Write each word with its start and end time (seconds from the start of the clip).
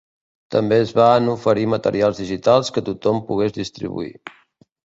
També 0.53 0.79
es 0.85 0.93
van 0.99 1.29
oferir 1.33 1.67
materials 1.75 2.23
digitals 2.23 2.75
que 2.79 2.85
tothom 2.89 3.23
pogués 3.29 3.57
distribuir. 3.59 4.13